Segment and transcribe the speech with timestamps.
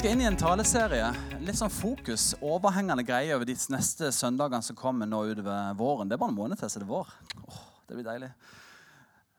[0.00, 1.08] Skal inn i en taleserie.
[1.44, 6.08] Litt sånn fokus, overhengende greie over de neste søndagene som kommer nå utover våren.
[6.08, 7.10] Det er bare en måned til, så det er vår.
[7.42, 8.30] Åh, det blir deilig.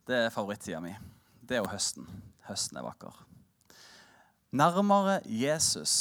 [0.05, 0.92] Det er favorittida mi.
[1.42, 2.05] Det er jo høsten.
[2.46, 3.24] Høsten er vakker.
[4.61, 5.96] Nærmere Jesus.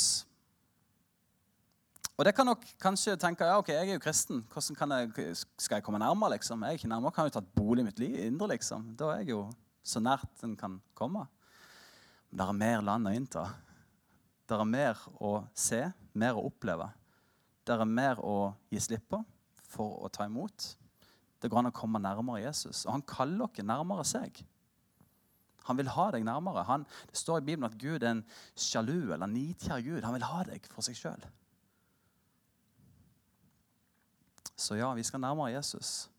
[2.18, 4.44] Og det kan nok kanskje tenke ja, ok, jeg er jo kristen.
[4.52, 6.34] Hvordan jeg, skal jeg komme nærmere?
[6.34, 6.68] liksom?
[6.68, 8.52] Jeg er ikke nærmere, kan jo tatt bolig i mitt liv, indre.
[8.58, 8.92] liksom.
[8.92, 9.40] Da er jeg jo
[9.80, 11.24] så nært en kan komme.
[12.28, 13.48] Men det er mer land å innta.
[14.50, 15.84] Det er mer å se,
[16.18, 16.88] mer å oppleve.
[17.62, 19.20] Det er mer å gi slipp på
[19.70, 20.72] for å ta imot.
[21.38, 22.82] Det går an å komme nærmere Jesus.
[22.88, 24.42] Og han kaller dere nærmere seg.
[25.68, 26.64] Han vil ha deg nærmere.
[26.66, 28.24] Han, det står i Bibelen at Gud er en
[28.58, 30.02] sjalu eller nidkjær Gud.
[30.02, 31.22] Han vil ha deg for seg sjøl.
[34.58, 36.10] Så ja, vi skal nærmere Jesus.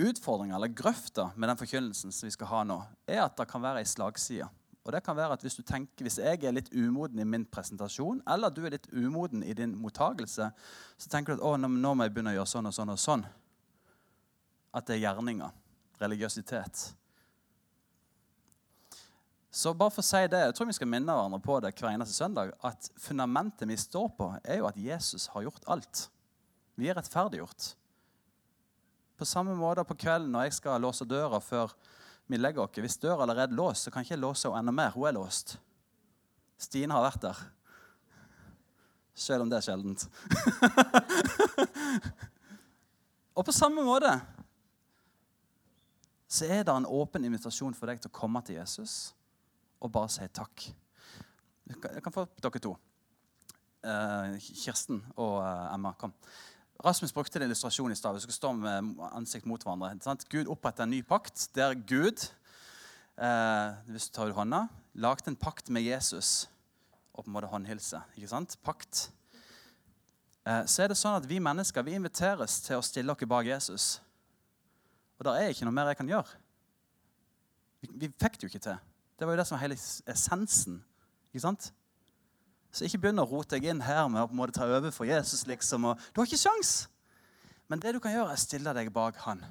[0.00, 3.62] Utfordringa eller grøfta med den forkynnelsen som vi skal ha nå, er at det kan
[3.62, 4.48] være ei slagside.
[4.82, 7.44] Og det kan være at Hvis du tenker, hvis jeg er litt umoden i min
[7.44, 10.50] presentasjon, eller du er litt umoden i din mottagelse,
[10.98, 13.22] så tenker du at nå må jeg begynne å gjøre sånn og sånn og sånn.
[14.74, 15.52] At det er gjerninger.
[16.00, 16.94] Religiøsitet.
[19.52, 21.90] Så bare for å si det, jeg tror vi skal minne hverandre på det hver
[21.92, 26.06] eneste søndag, at fundamentet vi står på, er jo at Jesus har gjort alt.
[26.80, 27.74] Vi er rettferdiggjort.
[29.20, 31.76] På samme måte på kvelden når jeg skal låse døra før
[32.26, 32.78] vi legger oss.
[32.78, 34.90] Hvis døra er allerede låst, så kan jeg ikke låse henne enda mer.
[34.94, 35.48] Hun er låst.
[36.60, 37.38] Stine har vært der.
[39.14, 40.00] Selv om det er sjeldent.
[43.36, 44.12] og på samme måte
[46.32, 49.12] så er det en åpen invitasjon for deg til å komme til Jesus
[49.82, 50.56] og bare si takk.
[51.68, 52.72] Jeg kan få dere to.
[53.82, 56.12] Uh, Kirsten og uh, Emma, kom.
[56.84, 58.14] Rasmus brukte en illustrasjon i stad.
[58.14, 59.92] Vi skal stå med ansikt mot hverandre.
[60.02, 60.24] Sant?
[60.30, 62.24] Gud oppretter en ny pakt der Gud
[63.22, 64.64] eh, hvis du tar ut hånda,
[64.98, 66.48] lagde en pakt med Jesus
[67.12, 68.00] og på en måte håndhilse.
[68.16, 68.56] ikke sant?
[68.66, 69.10] Pakt.
[70.42, 73.46] Eh, så er det sånn at Vi mennesker vi inviteres til å stille oss bak
[73.46, 74.00] Jesus.
[75.20, 76.40] Og der er ikke noe mer jeg kan gjøre.
[77.82, 78.82] Vi, vi fikk det jo ikke til.
[79.18, 79.78] Det var jo det som var hele
[80.10, 80.82] essensen.
[81.30, 81.70] ikke sant?
[82.72, 84.92] Så ikke begynn å rote deg inn her med å på en måte ta over
[84.94, 85.44] for Jesus.
[85.46, 85.90] liksom.
[85.90, 86.86] Og, du har ikke sjans.
[87.68, 89.44] Men det du kan gjøre, er å stille deg bak han.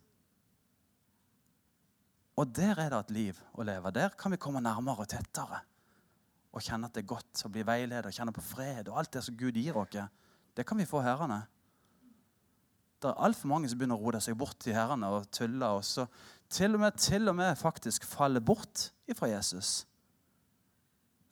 [2.40, 3.92] Og der er det et liv å leve.
[3.92, 5.62] Der kan vi komme nærmere og tettere.
[6.50, 8.88] Og kjenne at det er godt å bli veiledet og kjenne på fred.
[8.88, 9.96] Og alt det som Gud gir oss,
[10.56, 11.42] det kan vi få herrene.
[13.00, 15.68] Det er altfor mange som begynner å rote seg bort til herrene og tulle.
[15.76, 16.04] Og så
[16.52, 19.84] til og med, til og med faktisk faller bort ifra Jesus.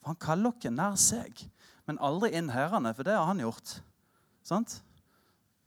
[0.00, 1.44] For Han kaller dere nær seg,
[1.88, 3.78] men aldri inn herrene, for det har han gjort.
[4.46, 4.78] Sant?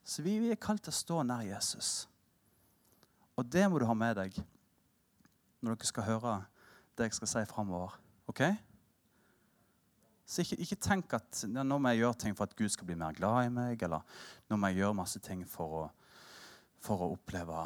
[0.04, 2.08] Så vi, vi er kalt til å stå nær Jesus.
[3.38, 4.42] Og det må du ha med deg
[5.62, 6.34] når dere skal høre
[6.98, 7.94] det jeg skal si framover.
[8.30, 8.42] OK?
[10.26, 12.88] Så ikke, ikke, tenk at ja, nå må jeg gjøre ting for at Gud skal
[12.88, 14.06] bli mer glad i meg, eller
[14.50, 15.82] nå må jeg gjøre masse ting for å,
[16.82, 17.58] for å oppleve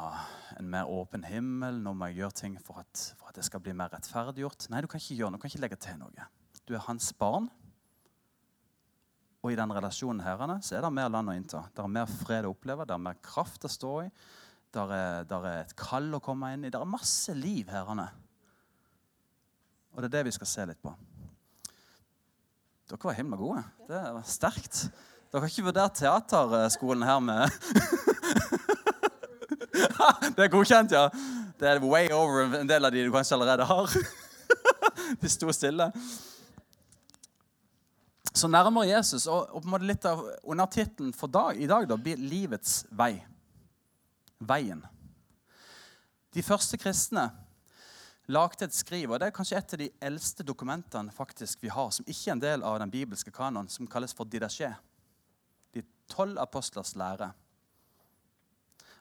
[0.59, 1.78] en mer åpen himmel.
[1.81, 4.68] Nå må jeg gjøre ting for at, for at det skal bli mer rettferdiggjort.
[4.72, 6.28] Nei, du kan ikke gjøre noe, du kan ikke legge til noe.
[6.66, 7.48] Du er hans barn.
[9.46, 11.68] Og i den relasjonen herrene, så er det mer land å innta.
[11.72, 14.08] Det er mer fred å oppleve, det er mer kraft å stå i.
[14.74, 16.72] Det er, er et kall å komme inn i.
[16.74, 18.09] Det er masse liv herrene.
[19.94, 20.92] Og det er det vi skal se litt på.
[22.90, 23.62] Dere var himla gode.
[23.88, 24.82] Det var sterkt.
[25.32, 27.56] Dere har ikke vurdert teaterskolen her med
[30.36, 31.10] Det er godkjent, ja.
[31.60, 33.94] Det er way over en del av de du kanskje allerede har.
[35.22, 35.90] de sto stille.
[38.36, 41.96] Så nærmere Jesus, og på en måte litt av undertittelen for dag, i dag da,
[41.96, 43.24] blir 'Livets vei'.
[44.44, 44.84] Veien.
[46.36, 47.30] De første kristne
[48.28, 51.91] lagde et skriv, og det er kanskje et av de eldste dokumentene faktisk vi har,
[51.96, 54.74] som ikke er en del av den bibelske kanoen, som kalles for didasje.
[55.74, 57.32] De tolv apostlers lære.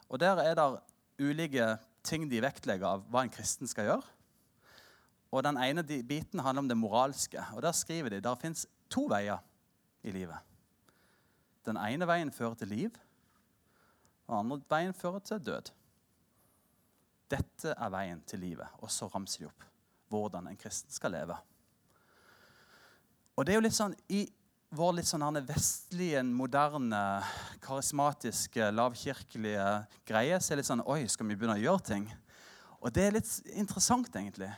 [0.08, 0.80] Og Der er det
[1.18, 4.02] ulike ting de vektlegger av hva en kristen skal gjøre.
[5.32, 7.44] Og Den ene biten handler om det moralske.
[7.54, 9.38] og Der skriver de der fins to veier
[10.02, 10.38] i livet.
[11.66, 12.90] Den ene veien fører til liv,
[14.26, 15.70] og den andre veien fører til død.
[17.30, 18.68] Dette er veien til livet.
[18.78, 19.64] Og så ramser de opp
[20.12, 21.36] hvordan en kristen skal leve.
[23.36, 24.28] Og det er jo litt sånn, I
[24.74, 27.00] vår litt sånn vestlige, moderne,
[27.62, 29.66] karismatiske, lavkirkelige
[30.08, 32.06] greie så er det litt sånn Oi, skal vi begynne å gjøre ting?
[32.82, 34.50] Og det er litt interessant, egentlig.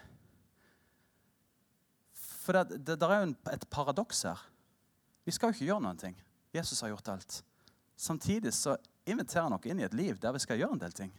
[2.16, 4.40] For det, det, det er jo et paradoks her.
[5.26, 6.16] Vi skal jo ikke gjøre noen ting.
[6.54, 7.38] Jesus har gjort alt.
[7.96, 8.76] Samtidig så
[9.06, 11.12] inviterer han oss inn i et liv der vi skal gjøre en del ting.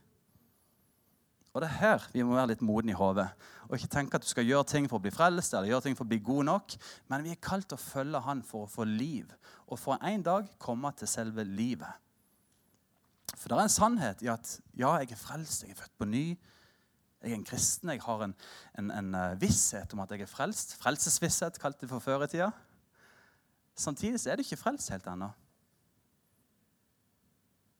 [1.57, 3.25] Og det er her vi må være litt modne i hodet.
[3.65, 5.95] Og ikke tenke at du skal gjøre ting for å bli frelst eller gjøre ting
[5.98, 6.75] for å bli god nok.
[7.09, 9.31] Men vi er kalt til å følge Han for å få liv,
[9.65, 11.89] og for en dag komme til selve livet.
[13.33, 16.09] For det er en sannhet i at ja, jeg er frelst, jeg er født på
[16.12, 16.27] ny.
[17.25, 18.38] Jeg er en kristen, jeg har en,
[18.77, 20.77] en, en eh, visshet om at jeg er frelst.
[20.77, 22.51] Frelsesvisshet, kalte det for før i tida.
[23.74, 25.33] Samtidig så er du ikke frelst helt ennå.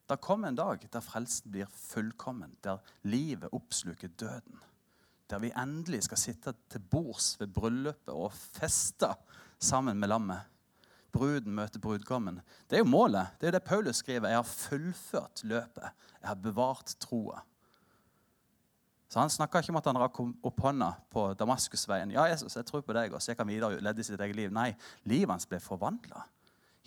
[0.07, 4.62] Det kommer en dag der frelsen blir fullkommen, der livet oppsluker døden.
[5.27, 9.09] Der vi endelig skal sitte til bords ved bryllupet og feste
[9.59, 10.45] sammen med lammet.
[11.12, 12.39] Bruden møter brudgommen.
[12.69, 13.27] Det er jo målet.
[13.39, 14.30] Det er jo det Paulus skriver.
[14.30, 15.89] Jeg har fullført løpet.
[16.21, 17.42] Jeg har bevart troa.
[19.09, 22.12] Så Han snakker ikke om at han rakk opp hånda på Damaskusveien.
[22.12, 24.51] Ja, Jesus, jeg tror på deg, og så gikk han videre ledde sitt eget liv.
[24.51, 24.74] Nei,
[25.07, 26.25] livet hans ble forvandla.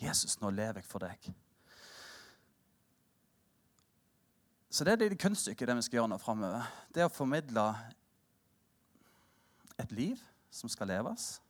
[0.01, 1.31] Jesus, nå lever jeg for deg.
[4.71, 6.67] Så det er det kunststykket det vi skal gjøre nå framover.
[6.95, 7.65] Det er å formidle
[9.81, 10.21] et liv
[10.51, 11.41] som skal leves,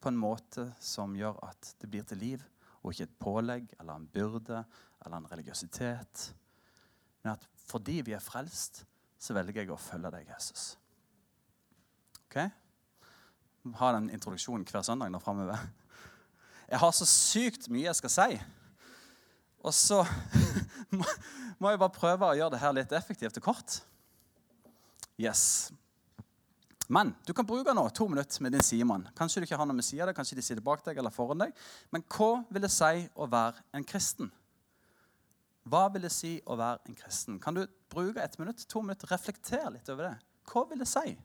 [0.00, 2.42] på en måte som gjør at det blir til liv,
[2.80, 4.62] og ikke et pålegg eller en byrde
[5.04, 6.26] eller en religiøsitet.
[7.24, 8.84] Men at fordi vi er frelst,
[9.18, 10.76] så velger jeg å følge deg, Jesus.
[12.26, 12.38] Ok?
[13.76, 15.58] Ha den introduksjonen hver søndag nå framover.
[16.70, 18.38] Jeg har så sykt mye jeg skal si.
[19.66, 20.04] Og så
[21.58, 23.80] må jeg bare prøve å gjøre det her litt effektivt og kort.
[25.18, 25.72] Yes.
[26.86, 29.08] Men du kan bruke nå to minutter med din sidemann.
[29.18, 31.54] Kanskje du ikke har noe med sida kanskje de sitter bak deg eller foran deg.
[31.90, 34.30] Men hva vil det si å være en kristen?
[35.66, 37.40] Hva vil det si å være en kristen?
[37.42, 40.14] Kan du bruke et minutt, to minutter, reflektere litt over det?
[40.46, 41.16] Hva vil det si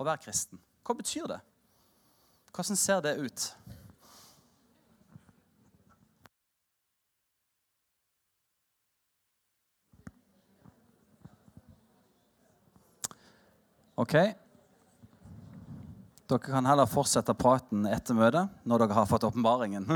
[0.00, 0.62] å være kristen?
[0.86, 1.42] Hva betyr det?
[2.56, 3.50] Hvordan ser det ut?
[13.96, 14.12] Ok.
[16.28, 19.86] Dere kan heller fortsette praten etter møtet når dere har fått åpenbaringen.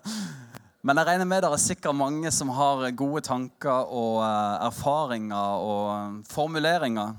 [0.86, 5.64] Men jeg regner med dere er sikkert mange som har gode tanker og eh, erfaringer
[5.66, 7.18] og formuleringer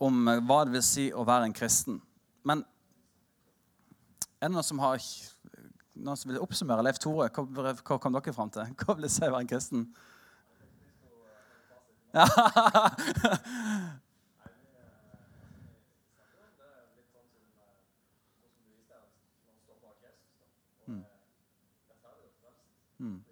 [0.00, 2.00] om eh, hva det vil si å være en kristen.
[2.46, 2.64] Men
[4.38, 7.28] er det noen som har noen som vil oppsummere Leif Tore?
[7.28, 8.72] Hva, hva kom dere fram til?
[8.80, 9.84] Hva vil det si å være en kristen?
[12.16, 12.24] Ja.
[22.98, 23.24] Mm.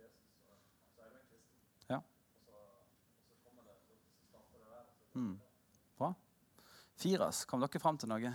[1.88, 2.00] Ja.
[5.14, 5.40] Mm.
[5.98, 6.14] Bra.
[7.04, 8.30] Firas, kom dere fram til noe?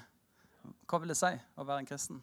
[0.86, 2.22] Hva vil det si å være en kristen?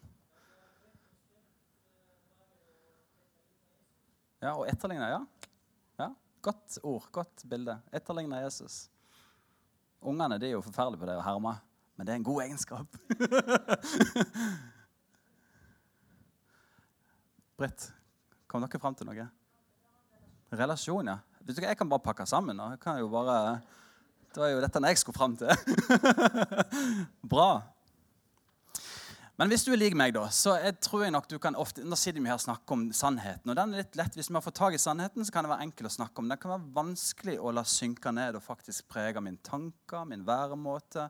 [4.39, 5.19] Ja, Og etterligne, ja.
[5.99, 6.07] ja.
[6.47, 7.75] Godt ord, godt bilde.
[7.91, 8.87] Etterligne Jesus.
[9.99, 11.51] Ungene de er jo forferdelige på det å herme,
[11.99, 12.87] men det er en god egenskap.
[17.59, 17.91] Britt,
[18.47, 19.27] Kom dere fram til noe?
[20.55, 21.19] Relasjon, ja.
[21.43, 22.55] Jeg kan bare pakke sammen.
[22.71, 23.59] Jeg kan jo bare...
[24.33, 25.49] Det var jo dette jeg skulle fram til.
[27.33, 27.49] Bra.
[29.37, 31.83] Men hvis du er lik meg, da, så jeg tror jeg nok du kan ofte
[31.85, 33.51] Nå sitter vi her og snakker om sannheten.
[33.51, 34.15] og den er litt lett.
[34.17, 36.31] Hvis vi har fått tak i sannheten, så kan det være enkel å snakke om.
[36.31, 41.05] Det kan være vanskelig å la synke ned og faktisk prege min tanker, min væremåte.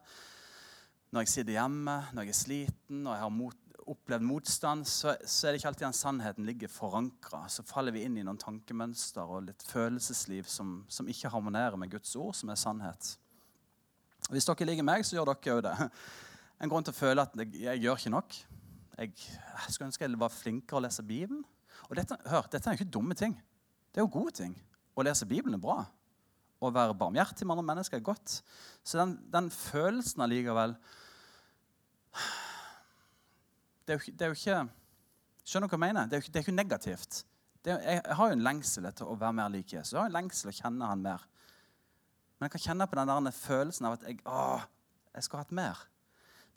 [1.16, 5.14] Når jeg sitter hjemme, når jeg er sliten, når jeg har mot, opplevd motstand, så,
[5.24, 7.46] så, er det ikke alltid den sannheten ligger forankra.
[7.52, 11.92] Så faller vi inn i noen tankemønster og litt følelsesliv som, som, ikke harmonerer med
[11.94, 13.14] Guds ord, som er sannhet.
[14.32, 15.76] Hvis dere liker meg, så gjør dere òg det.
[16.58, 18.40] En grunn til å føle at jeg, jeg gjør ikke nok.
[18.98, 21.44] Jeg, jeg skulle ønske jeg var flinkere å lese Bibelen.
[21.88, 23.36] Og dette, hør, dette er jo ikke dumme ting.
[23.94, 24.56] Det er jo gode ting.
[24.98, 25.84] Å lese Bibelen er bra.
[26.58, 28.40] Å være barmhjertig med andre mennesker er godt.
[28.82, 30.74] Så den, den følelsen allikevel
[33.88, 34.60] det er, jo, det er jo ikke
[35.48, 36.08] Skjønner du hva jeg mener?
[36.12, 37.18] Det er jo det er ikke negativt.
[37.64, 39.94] Er, jeg, har jo en lengsel etter å være mer lik Jesus.
[39.94, 41.24] Jeg har en lengsel å kjenne han mer.
[42.36, 44.58] Men jeg kan kjenne på den der følelsen av at jeg, å,
[45.16, 45.86] jeg skulle hatt mer.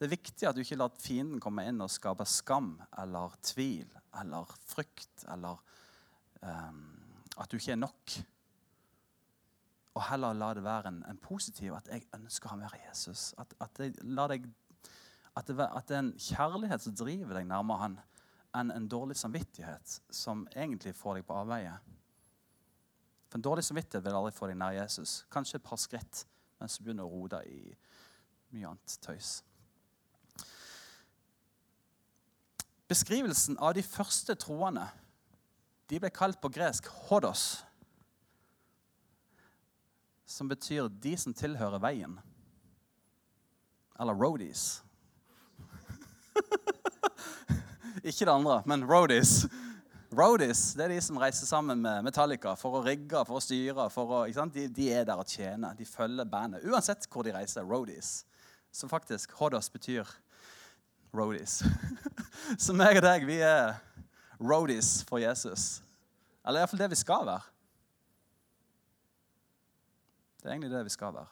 [0.01, 3.87] Det er viktig at du ikke lar fienden komme inn og skape skam eller tvil
[4.19, 5.61] eller frykt eller
[6.43, 6.83] um,
[7.37, 8.17] at du ikke er nok.
[9.95, 13.31] Og heller la det være en, en positiv at jeg ønsker å ha mer Jesus.
[13.39, 14.51] At, at jeg lar deg
[15.39, 17.99] at det, at det er en kjærlighet som driver deg nærmere han,
[18.57, 21.77] enn en dårlig samvittighet som egentlig får deg på avveie.
[23.31, 25.21] For En dårlig samvittighet vil aldri få deg nær Jesus.
[25.31, 26.25] Kanskje et par skritt,
[26.59, 27.71] mens du begynner å rote i
[28.51, 29.39] mye annet tøys.
[32.91, 34.89] Beskrivelsen av de første troende
[35.91, 37.63] de ble kalt på gresk 'hodos',
[40.27, 42.19] som betyr 'de som tilhører veien'.
[44.01, 44.83] Eller roadies.
[48.09, 49.45] Ikke det andre, men roadies.
[50.17, 53.87] Roadies det er de som reiser sammen med Metallica for å rigge, for å styre.
[53.95, 55.77] For å, de, de, er der og tjener.
[55.79, 56.65] De følger bandet.
[56.67, 57.67] Uansett hvor de reiser.
[57.67, 58.25] Roadies.
[58.75, 60.09] Som faktisk Hodas betyr
[61.15, 61.61] roadies.
[62.63, 63.79] Så meg og deg, vi er
[64.41, 65.81] roadies for Jesus.
[66.47, 67.47] Eller iallfall det vi skal være.
[70.41, 71.29] Det er egentlig det vi skal være.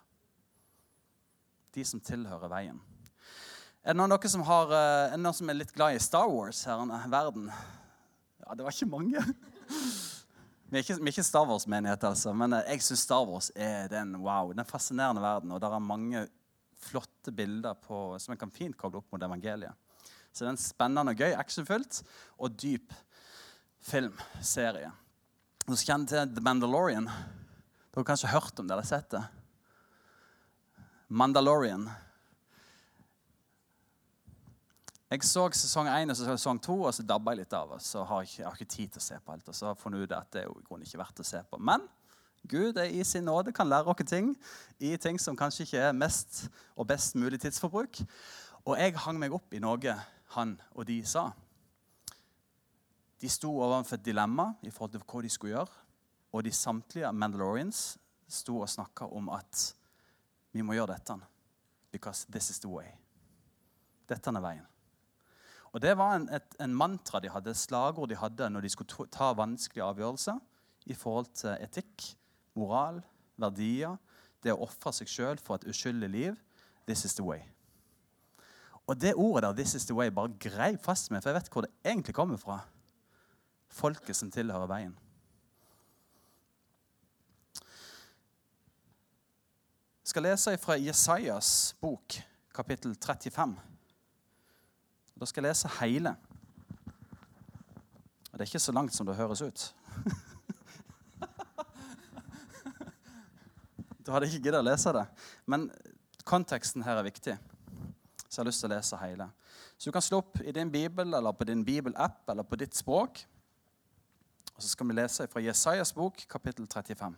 [1.75, 2.81] De som tilhører veien.
[3.87, 6.03] Er det noen av dere som, har, eh, er noen som er litt glad i
[6.03, 7.47] Star Wars her i verden?
[8.43, 9.23] Ja, det var ikke mange.
[10.69, 13.47] Vi er ikke, vi er ikke Star Wars-menighet, altså, men eh, jeg syns Star Wars
[13.57, 15.55] er den wow, den fascinerende verden.
[15.55, 16.27] Og der er mange
[16.79, 19.73] flotte bilder på, som jeg kan fint koble opp mot evangeliet.
[20.29, 22.03] Så det er en spennende og gøy, actionfylt
[22.37, 22.93] og dyp
[23.89, 24.91] filmserie.
[25.65, 27.09] Du skal kjenne til The Mandalorian.
[27.09, 29.25] Du har kanskje hørt om det eller sett det?
[31.09, 31.89] Mandalorian.
[35.09, 37.71] Jeg så sesong 1 og sesong 2, og så dabba jeg litt av.
[37.73, 39.49] og så har jeg, jeg har ikke tid til å se på alt.
[39.49, 41.25] Og så har jeg funnet ut at det er jo i grunnen ikke verdt å
[41.25, 41.61] se på.
[41.65, 41.87] Men
[42.49, 44.35] Gud er i sin nåde kan lære oss ting
[44.79, 46.45] i ting som kanskje ikke er mest
[46.77, 48.03] og best mulig tidsforbruk.
[48.69, 49.97] Og jeg hang meg opp i noe
[50.37, 51.31] han og de sa.
[53.19, 55.85] De sto overfor et dilemma i forhold til hva de skulle gjøre.
[56.37, 57.97] Og de samtlige Mandalorians
[58.29, 59.73] sto og snakka om at
[60.53, 61.17] vi må gjøre dette.
[61.91, 62.93] Because this is the way.
[64.09, 64.67] Dette er veien.
[65.73, 69.09] Og Det var en, et, en mantra de hadde, slagord de hadde når de skulle
[69.13, 70.39] ta vanskelige avgjørelser
[70.89, 72.07] i forhold til etikk,
[72.57, 73.03] moral,
[73.37, 73.99] verdier,
[74.43, 76.39] det å ofre seg sjøl for et uskyldig liv.
[76.89, 77.43] This is the way.
[78.89, 81.53] Og det ordet der, this is the way, bare greip fast med, for jeg vet
[81.53, 82.63] hvor det egentlig kommer fra.
[83.69, 84.95] Folket som tilhører veien.
[90.09, 91.51] Jeg skal lese fra Jesajas
[91.83, 92.17] bok,
[92.57, 93.59] kapittel 35.
[95.19, 96.13] Da skal jeg lese hele.
[98.31, 99.65] Og det er ikke så langt som det høres ut.
[104.07, 105.07] du hadde ikke giddet å lese det.
[105.47, 105.71] Men
[106.29, 107.35] konteksten her er viktig,
[108.29, 109.27] så jeg har lyst til å lese hele.
[109.79, 112.75] Så du kan slå opp i din bibel eller på din bibelapp eller på ditt
[112.79, 113.13] språk.
[114.55, 117.15] Og så skal vi lese fra Jesajas bok, kapittel 35.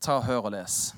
[0.00, 0.94] Ta Hør og les.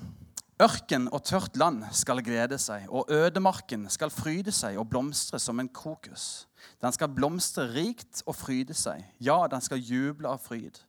[0.59, 5.61] Ørken og tørt land skal glede seg, og ødemarken skal fryde seg og blomstre som
[5.61, 6.49] en krokus.
[6.83, 9.05] Den skal blomstre rikt og fryde seg.
[9.23, 10.81] Ja, den skal juble av fryd.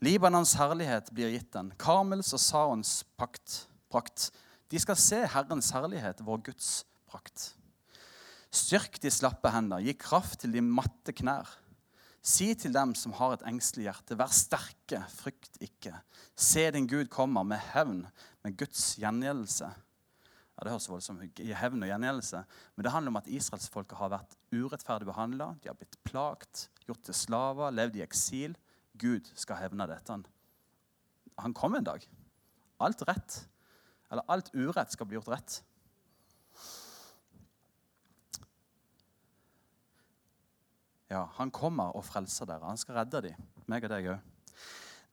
[0.00, 4.30] Libanons herlighet blir gitt den, Karmels og Saons pakt, prakt.
[4.72, 6.70] De skal se Herrens herlighet, vår Guds
[7.04, 7.50] prakt.
[8.48, 11.52] Styrk de slappe hender, gi kraft til de matte knær.
[12.22, 15.96] Si til dem som har et engstelig hjerte, vær sterke, frykt ikke.
[16.38, 18.04] Se din Gud kommer med hevn,
[18.46, 19.70] med Guds gjengjeldelse.
[19.72, 21.42] Ja, Det høres voldsomt ut.
[21.58, 22.44] Hevn og gjengjeldelse.
[22.76, 25.56] Men det handler om at israelsfolket har vært urettferdig behandla.
[25.62, 28.54] De har blitt plagt, gjort til slaver, levd i eksil.
[28.94, 30.20] Gud skal hevne dette.
[31.42, 32.06] Han kommer en dag.
[32.78, 33.40] Alt rett,
[34.12, 35.58] eller alt urett, skal bli gjort rett.
[41.12, 42.64] Ja, Han kommer og frelser dere.
[42.64, 44.28] Han skal redde dem, meg og deg òg.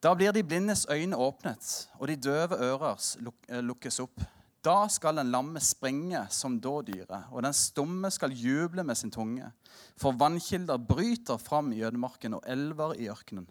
[0.00, 1.66] Da blir de blindes øyne åpnet,
[2.00, 4.22] og de døve ører eh, lukkes opp.
[4.64, 9.50] Da skal den lamme springe som dådyret, og den stumme skal juble med sin tunge.
[10.00, 13.48] For vannkilder bryter fram i ødemarken og elver i ørkenen.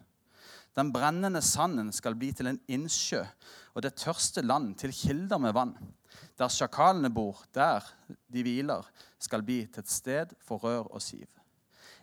[0.74, 3.24] Den brennende sanden skal bli til en innsjø,
[3.74, 5.76] og det tørste land til kilder med vann.
[6.38, 7.86] Der sjakalene bor, der
[8.26, 8.86] de hviler,
[9.18, 11.26] skal bli til et sted for rør og siv.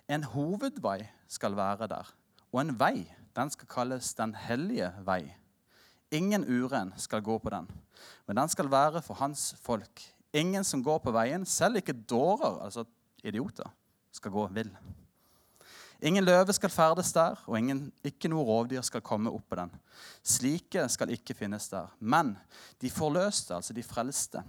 [0.08, 2.14] En hovedvei skal være der,
[2.52, 5.36] og en vei den skal kalles Den hellige vei.
[6.12, 7.68] Ingen uren skal gå på den,
[8.28, 10.02] men den skal være for hans folk.
[10.34, 12.86] Ingen som går på veien, selv ikke dårer, altså
[13.24, 13.70] idioter,
[14.12, 14.72] skal gå vill.
[16.02, 19.72] Ingen løve skal ferdes der, og ingen, ikke noe rovdyr skal komme opp på den.
[20.24, 21.90] Slike skal ikke finnes der.
[22.00, 22.36] Men
[22.82, 24.44] de forløste, altså de frelste,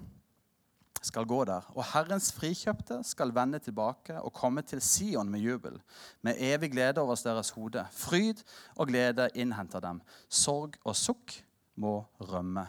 [1.07, 1.67] skal gå der.
[1.76, 5.81] Og Herrens frikjøpte skal vende tilbake og komme til Sion med jubel,
[6.23, 7.87] med evig glede over deres hode.
[7.93, 8.43] Fryd
[8.76, 10.00] og glede innhenter dem.
[10.28, 11.45] Sorg og sukk
[11.76, 12.67] må rømme.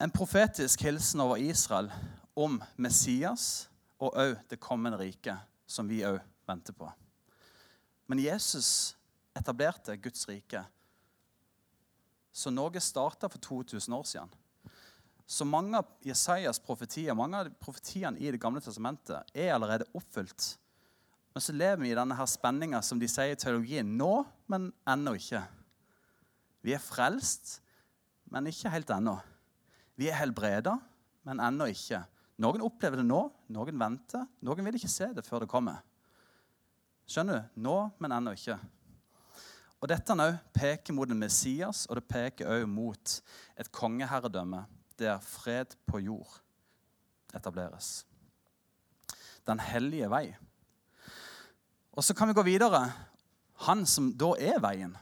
[0.00, 1.90] En profetisk hilsen over Israel
[2.36, 3.68] om Messias
[3.98, 6.90] og òg det kommende riket, som vi òg venter på.
[8.06, 8.96] Men Jesus
[9.36, 10.62] etablerte Guds rike.
[12.32, 14.30] Så Norge starta for 2000 år siden.
[15.28, 20.54] Så mange av Jesajas profetier, mange av profetiene i Det gamle testamentet er allerede oppfylt.
[21.36, 24.70] Men så lever vi i denne her spenninga som de sier i teologien nå, men
[24.88, 25.42] ennå ikke.
[26.64, 27.58] Vi er frelst,
[28.32, 29.18] men ikke helt ennå.
[30.00, 30.78] Vi er helbreda,
[31.28, 32.00] men ennå ikke.
[32.40, 33.20] Noen opplever det nå,
[33.52, 34.24] noen venter.
[34.40, 35.84] Noen vil ikke se det før det kommer.
[37.08, 37.60] Skjønner du?
[37.68, 38.56] Nå, men ennå ikke.
[39.78, 43.16] Og Dette nå peker mot en Messias, og det peker også mot
[43.60, 44.64] et kongeherredømme
[44.98, 46.40] der fred på jord
[47.34, 48.06] etableres.
[49.46, 50.36] Den hellige vei.
[51.92, 52.92] Og Så kan vi gå videre.
[53.54, 54.96] Han som da er veien.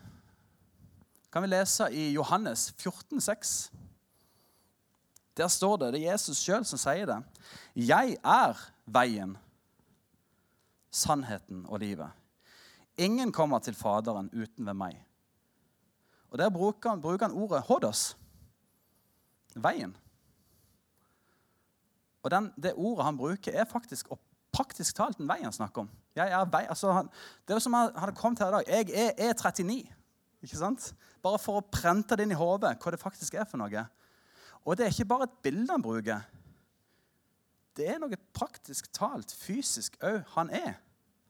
[1.32, 3.70] Kan vi lese i Johannes 14, 14,6.
[5.36, 7.18] Der står det, det er Jesus sjøl som sier det.
[7.76, 9.34] Jeg er veien,
[10.90, 12.08] sannheten og livet.
[12.96, 15.02] Ingen kommer til Faderen uten ved meg.
[16.30, 18.16] Og Der bruker han, bruker han ordet 'hodos'.
[19.56, 19.96] Veien.
[22.22, 24.08] Og den, Det ordet han bruker, er faktisk
[24.56, 25.90] praktisk talt en vei han snakker om.
[26.16, 27.10] Vei, altså han,
[27.46, 28.70] det er som han hadde kommet her i dag.
[28.72, 29.76] Jeg er E39.
[30.42, 30.94] ikke sant?
[31.22, 33.84] Bare for å prente det inn i hodet hva det faktisk er for noe.
[34.64, 36.24] Og det er ikke bare et bilde han bruker.
[37.76, 40.78] Det er noe praktisk talt, fysisk òg, han er.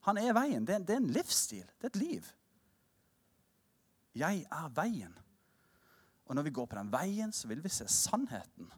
[0.06, 0.64] Han er veien.
[0.64, 1.66] Det er, det er en livsstil.
[1.66, 2.32] Det er et liv.
[4.16, 5.12] Jeg er veien.
[6.26, 8.70] Og når vi går på den veien, så vil vi se sannheten.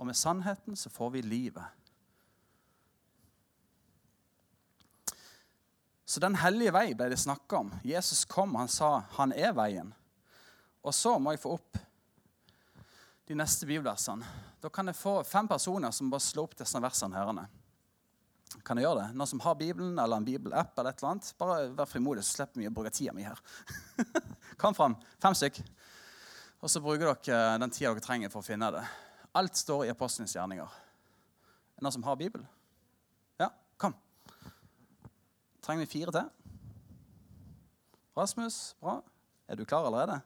[0.00, 1.64] Og med sannheten så får vi livet.
[6.04, 7.68] Så den hellige vei ble det snakka om.
[7.86, 9.92] Jesus kom, han sa han er veien.
[10.82, 11.78] Og så må jeg få opp
[13.30, 14.26] de neste bibelversene.
[14.58, 17.14] Da kan jeg få fem personer som bare slår opp disse versene.
[17.14, 17.46] her.
[18.66, 19.14] Kan jeg gjøre det?
[19.14, 22.40] Noen som har Bibelen eller en bibelapp, eller et eller annet, bare vær frimodig, så
[22.40, 23.38] slipper vi å bruke tida mi her.
[24.60, 24.98] Kom fram.
[25.22, 25.62] Fem stykk.
[26.60, 28.82] Og så bruker dere den tida dere trenger for å finne det.
[29.36, 30.68] Alt står i apostlenes gjerninger.
[30.68, 32.42] Er det noen som har Bibel?
[33.40, 33.48] Ja,
[33.80, 33.94] kom.
[35.64, 36.28] Trenger vi fire til?
[38.18, 38.98] Rasmus, bra.
[39.48, 40.20] Er du klar allerede?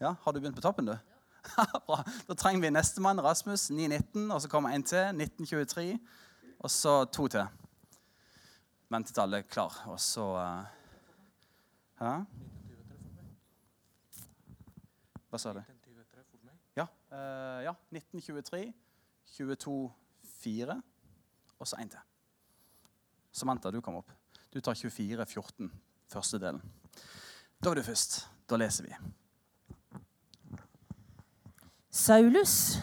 [0.00, 0.96] Ja, Har du begynt på toppen, du?
[1.86, 2.02] Bra.
[2.26, 4.30] Da trenger vi nestemann, Rasmus, 919.
[4.30, 5.98] Og så kommer en til, 1923.
[6.58, 7.46] Og så to til.
[8.90, 9.74] Vent til alle er klar.
[9.86, 10.66] Og så uh,
[11.98, 12.12] Hæ?
[15.28, 15.60] Hva sa du?
[16.78, 16.86] Ja.
[17.10, 17.74] Uh, ja.
[17.92, 18.72] 1923,
[19.36, 19.76] 22,
[20.38, 20.78] 4.
[21.58, 22.00] Og så én til.
[23.34, 24.12] Samantha, du kom opp.
[24.52, 25.70] Du tar 24, 14,
[26.08, 26.62] første delen.
[27.60, 28.20] Da er du først.
[28.48, 28.96] Da leser vi.
[31.92, 32.78] Saulus,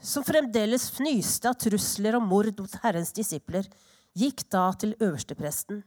[0.00, 3.66] som fremdeles fnyste av trusler og mord mot Herrens disipler,
[4.16, 5.82] gikk da til øverstepresten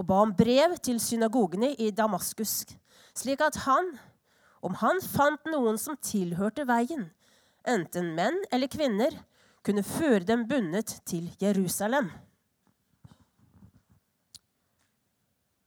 [0.00, 2.62] og ba om brev til synagogene i Damaskus,
[3.16, 3.90] slik at han,
[4.60, 7.08] om han fant noen som tilhørte veien,
[7.68, 9.14] enten menn eller kvinner,
[9.64, 12.08] kunne føre dem bundet til Jerusalem.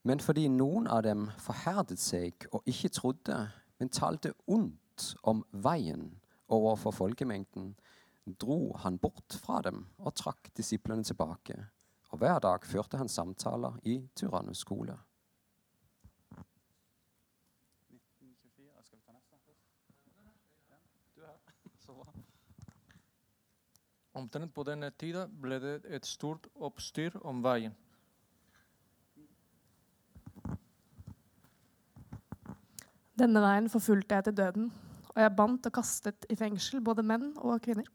[0.03, 3.37] Men fordi noen av dem forherdet seg og ikke trodde,
[3.79, 6.09] men talte ondt om veien,
[6.51, 7.71] overfor folkemengden,
[8.39, 11.55] dro han bort fra dem og trakk disiplene tilbake.
[12.11, 14.97] Og hver dag førte han samtaler i Tyrannus skole.
[24.13, 27.73] Omtrent på denne tida ble det et stort oppstyr om veien.
[33.17, 34.71] Denne veien forfulgte jeg til døden
[35.13, 37.89] og jeg bandt og kastet i fengsel både menn og kvinner.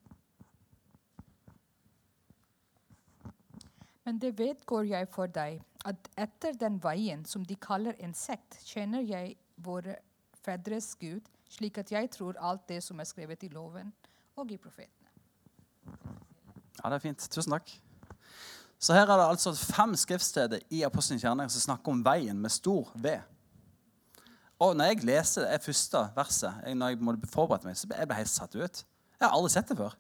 [4.07, 8.57] Men det vedgår jeg for deg, at etter den veien som de kaller en sekt,
[8.65, 9.99] kjenner jeg våre
[10.45, 13.93] fedres Gud, slik at jeg tror alt det som er skrevet i loven
[14.37, 14.98] og i profetene.
[16.79, 17.29] Ja, det er fint.
[17.33, 17.71] Tusen takk.
[18.79, 22.53] Så her er det altså fem skriftsteder i Apostelens gjerninger som snakker om veien med
[22.55, 23.17] stor V.
[24.63, 27.99] Og når jeg leser det første verset, jeg, når jeg måtte forberede meg, så ble
[27.99, 28.85] jeg helt satt ut.
[29.19, 29.97] Jeg har aldri sett det før.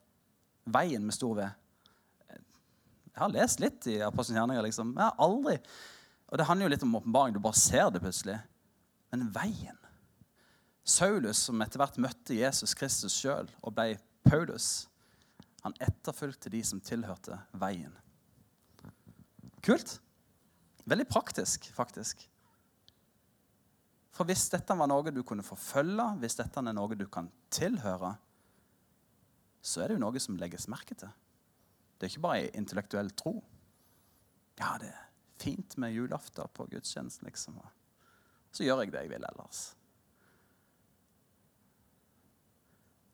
[0.78, 1.48] Veien med stor V.
[2.28, 4.94] Jeg har lest litt i Apostelens gjerninger, liksom.
[4.94, 5.58] Jeg har aldri
[6.28, 7.34] Og det handler jo litt om åpenbaring.
[7.34, 8.36] Du bare ser det plutselig.
[9.10, 9.78] Men veien
[10.88, 14.86] Saulus, som etter hvert møtte Jesus Kristus sjøl og ble Paulus,
[15.64, 17.94] han etterfulgte de som tilhørte veien.
[19.64, 19.98] Kult.
[20.88, 22.22] Veldig praktisk, faktisk.
[24.14, 28.14] For hvis dette var noe du kunne forfølge, hvis dette er noe du kan tilhøre,
[29.62, 31.10] så er det jo noe som legges merke til.
[31.98, 33.34] Det er ikke bare intellektuell tro.
[34.58, 35.04] Ja, det er
[35.38, 37.58] fint med julaften på gudstjenesten, liksom.
[38.50, 39.60] Så gjør jeg det jeg vil ellers.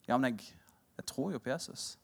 [0.08, 0.54] Ja, men jeg,
[1.00, 1.94] jeg tror jo på Jesus.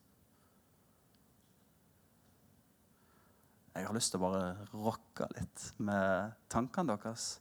[3.74, 7.36] Jeg har lyst til å bare rocke litt med tankene deres.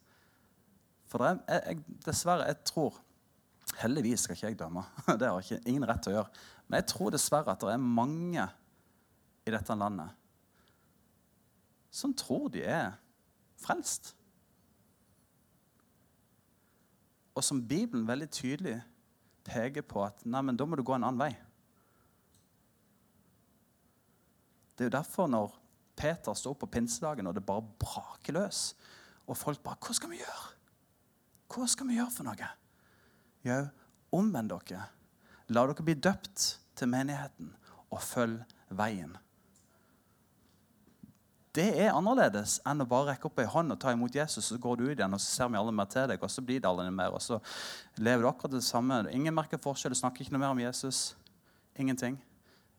[1.09, 3.05] For er, jeg, dessverre, jeg tror
[3.79, 4.81] Heldigvis skal ikke jeg dømme.
[5.21, 6.45] Det har ikke ingen rett til å gjøre.
[6.65, 8.45] Men jeg tror dessverre at det er mange
[9.45, 10.15] i dette landet
[11.89, 12.93] som tror de er
[13.57, 14.13] frelst.
[17.33, 18.77] Og som Bibelen veldig tydelig
[19.47, 21.31] peker på at nei, men da må du gå en annen vei.
[24.75, 25.58] Det er jo derfor når
[25.99, 28.75] Peter står på pinsedagen og det bare braker løs,
[29.27, 30.55] og folk bare 'Hva skal vi gjøre?'
[31.49, 32.49] Hva skal vi gjøre for noe?
[33.45, 33.67] Jo,
[34.11, 34.83] omvend dere.
[35.49, 37.55] La dere bli døpt til menigheten,
[37.89, 39.17] og følg veien.
[41.57, 44.59] Det er annerledes enn å bare rekke opp ei hånd og ta imot Jesus, så
[44.61, 46.61] går du ut igjen, og så ser vi alle mer til deg, og så blir
[46.61, 47.15] det aldri mer.
[47.17, 47.39] Og så
[47.97, 49.01] lever du akkurat det samme.
[49.09, 51.15] Ingen merker forskjell, du snakker ikke noe mer om Jesus.
[51.75, 52.19] Ingenting.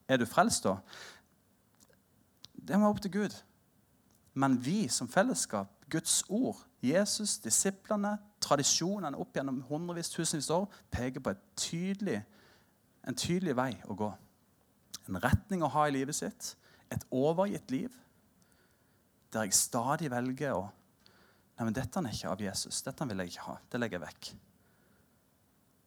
[0.06, 0.76] Er du frelst da?
[2.70, 3.34] Det må opp til Gud.
[4.38, 11.24] Men vi som fellesskap, Guds ord, Jesus, disiplene, tradisjonene opp gjennom hundrevis, tusenvis år, peker
[11.24, 12.20] på tydelig,
[13.02, 14.10] en tydelig vei å gå.
[15.10, 16.52] En retning å ha i livet sitt.
[16.94, 17.90] Et overgitt liv
[19.34, 20.68] der jeg stadig velger å
[21.60, 22.78] Nei, men dette er ikke av Jesus.
[22.80, 23.54] Dette vil jeg ikke ha.
[23.68, 24.28] Det legger jeg vekk.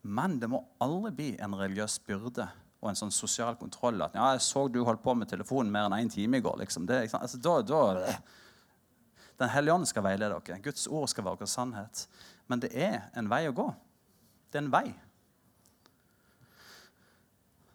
[0.06, 2.46] Men det må aldri bli en religiøs byrde
[2.84, 4.02] og en sånn sosial kontroll.
[4.04, 6.41] At ja, 'Jeg så du holdt på med telefonen mer enn én en time i
[6.41, 6.86] går.' Liksom.
[6.86, 8.17] Det, altså, da, da,
[9.39, 10.62] den hellige ånd skal veilede dere.
[10.62, 12.08] Guds ord skal være deres sannhet.
[12.48, 13.74] Men det er en vei å gå.
[14.52, 14.93] Det er en vei.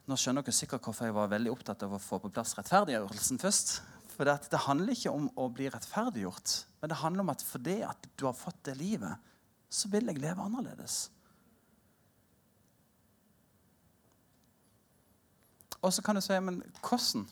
[0.08, 3.40] Nå skjønner dere sikkert hvorfor jeg var veldig opptatt av å få på plass rettferdiggjørelsen
[3.42, 3.80] først.
[4.14, 7.76] For det, det handler ikke om å bli rettferdiggjort, men det handler om at fordi
[8.16, 9.20] du har fått det livet,
[9.68, 11.10] så vil jeg leve annerledes.
[15.82, 17.28] Og så kan du si, men hvordan?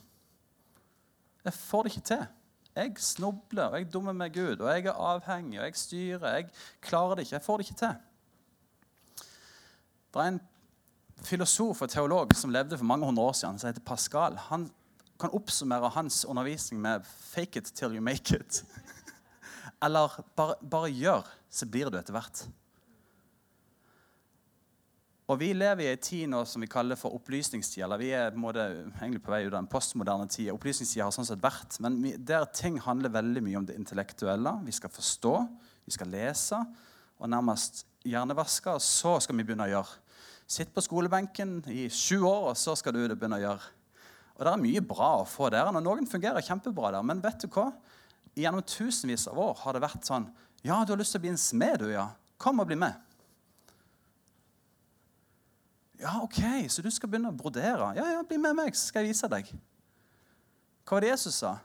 [1.45, 2.25] Jeg får det ikke til.
[2.75, 6.35] Jeg snubler, og jeg dummer meg Gud, og jeg er avhengig, og jeg styrer.
[6.35, 6.49] Jeg
[6.81, 7.35] klarer det ikke.
[7.35, 7.95] Jeg får det ikke til.
[10.13, 10.41] Det er en
[11.25, 14.37] filosof og teolog som levde for mange hundre år siden, som heter Pascal.
[14.49, 14.69] Han
[15.19, 18.65] kan oppsummere hans undervisning med 'fake it till you make it'.
[19.83, 22.47] Eller bare, bare gjør, så blir du etter hvert.
[25.27, 27.83] Og Vi lever i en tid nå som vi kaller for opplysningstid.
[27.83, 28.63] eller Vi er på, måte,
[29.01, 30.53] egentlig på vei ut av den postmoderne tid.
[30.53, 34.53] Opplysningstida har sånn sett vært, men vi, der ting handler veldig mye om det intellektuelle.
[34.63, 35.33] Vi skal forstå,
[35.83, 36.61] vi skal lese
[37.19, 39.99] og nærmest hjernevaske, og så skal vi begynne å gjøre.
[40.47, 43.73] Sitt på skolebenken i sju år, og så skal du begynne å gjøre.
[44.37, 45.67] Og det er mye bra å få der.
[45.67, 47.03] Og noen fungerer kjempebra der.
[47.03, 47.71] Men vet du hva?
[48.37, 50.29] Gjennom tusenvis av år har det vært sånn
[50.61, 52.07] Ja, du har lyst til å bli en smed, du, ja.
[52.39, 52.95] Kom og bli med.
[55.97, 57.93] Ja, OK, så du skal begynne å brodere?
[57.97, 59.49] Ja, ja, bli med meg, så skal jeg vise deg.
[60.85, 61.55] Hva var det Jesus sa?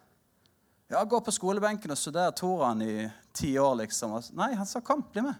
[0.92, 2.94] Ja, gå på skolebenken og studere Toraen i
[3.36, 4.16] ti år, liksom.
[4.36, 5.36] Nei, han sa kom, bli med.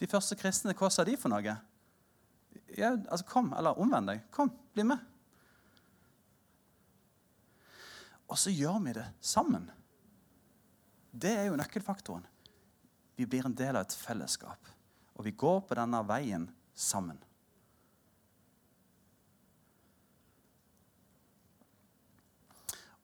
[0.00, 1.58] De første kristne, hva sa de for noe?
[2.76, 4.22] ja, altså Kom, eller omvend deg.
[4.34, 4.98] Kom, bli med.
[8.30, 9.66] Og så gjør vi det sammen.
[11.10, 12.26] Det er jo nøkkelfaktoren.
[13.18, 14.70] Vi blir en del av et fellesskap.
[15.18, 16.46] Og vi går på denne veien
[16.80, 17.18] sammen.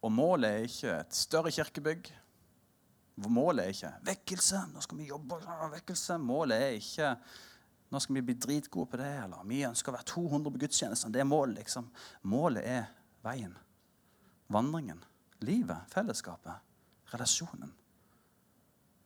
[0.04, 2.12] Og målet er ikke et større kirkebygg.
[3.26, 4.60] Målet er ikke vekkelse.
[4.70, 5.40] Nå skal vi jobbe
[5.72, 6.18] vekkelse.
[6.22, 7.14] Målet er ikke
[7.88, 11.12] nå skal vi bli dritgode på det, eller vi ønsker å være 200 på gudstjenesten.
[11.14, 11.60] Det er målet.
[11.62, 11.86] liksom.
[12.26, 12.88] Målet er
[13.22, 13.54] veien.
[14.50, 15.04] Vandringen.
[15.46, 15.86] Livet.
[15.94, 16.64] Fellesskapet.
[17.12, 17.70] Relasjonen.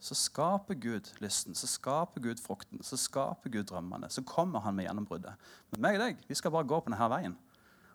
[0.01, 4.09] Så skaper Gud lysten, så skaper Gud frukten, så skaper Gud drømmene.
[4.09, 5.51] Så kommer han med gjennombruddet.
[5.73, 7.35] Men meg og deg, vi skal bare gå på denne veien.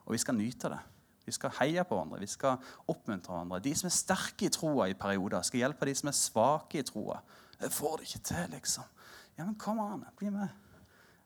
[0.05, 0.81] Og vi skal nyte det.
[1.25, 3.57] Vi skal heie på hverandre, vi skal oppmuntre hverandre.
[3.65, 6.85] De som er sterke i troa i perioder, skal hjelpe de som er svake i
[6.85, 7.17] troa.
[7.57, 8.91] Jeg får det ikke til, liksom.
[9.39, 10.53] Ja, men kom an, bli med.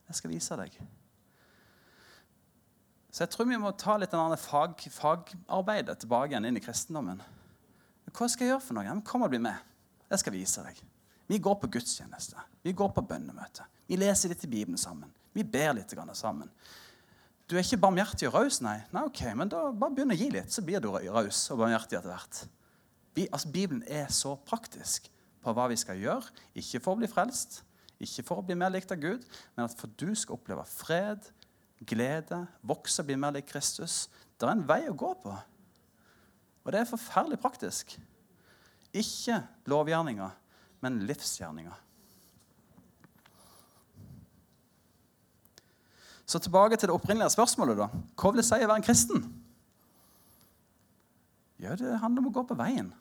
[0.07, 0.79] Jeg skal vise deg.
[3.11, 7.19] Så jeg tror vi må ta litt av fag, fagarbeidet tilbake igjen inn i kristendommen.
[8.09, 8.85] Hva skal jeg gjøre for noe?
[8.87, 9.57] Ja, men Kom og bli med.
[10.09, 10.81] Jeg skal vise deg.
[11.29, 12.41] Vi går på gudstjeneste.
[12.65, 13.65] Vi går på bønnemøte.
[13.89, 15.11] Vi leser litt i Bibelen sammen.
[15.33, 16.49] Vi ber litt sammen.
[17.49, 18.77] Du er ikke barmhjertig og raus, nei?
[18.93, 21.97] Nei, ok, men da bare begynn å gi litt, så blir du raus og barmhjertig
[21.97, 22.41] etter hvert.
[23.17, 25.09] Vi, altså, Bibelen er så praktisk
[25.41, 26.29] på hva vi skal gjøre,
[26.61, 27.63] ikke for å bli frelst,
[27.99, 31.25] ikke for å bli mer likt av Gud, men at for du skal oppleve fred,
[31.89, 34.07] glede, vokse og bli mer lik Kristus.
[34.37, 35.33] Det er en vei å gå på.
[36.65, 37.97] Og det er forferdelig praktisk.
[38.93, 40.29] Ikke lovgjerninger,
[40.81, 41.85] men livsgjerninger.
[46.29, 47.77] Så tilbake til det opprinnelige spørsmålet.
[47.77, 47.87] da.
[48.15, 49.23] Hva vil det si å være en kristen?
[51.59, 52.93] Ja, Det handler om å gå på veien.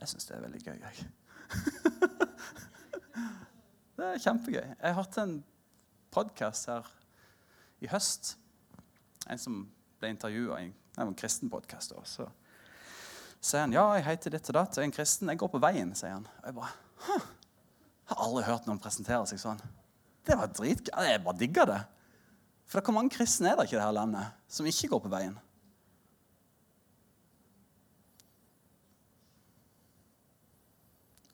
[0.00, 0.80] Jeg syns det er veldig gøy.
[0.80, 1.06] Jeg.
[3.96, 4.62] det er kjempegøy.
[4.62, 5.38] Jeg har hatt en
[6.14, 6.90] podkast her
[7.82, 8.36] i høst.
[9.26, 9.62] En som
[10.00, 10.68] ble intervjua i
[11.02, 11.94] en kristen podkast.
[12.06, 12.28] Så
[13.40, 15.32] sier han ja, jeg heter ditt og datt, jeg er en kristen.
[15.32, 16.28] Jeg går på veien, sier han.
[16.42, 16.74] Og jeg bare
[17.06, 17.16] Hå.
[18.06, 19.58] Har aldri hørt noen presentere seg sånn.
[20.26, 20.94] Det var dritgøy.
[21.10, 21.80] Jeg bare digga det.
[22.70, 25.34] For hvor mange kristne er det ikke i dette landet som ikke går på veien?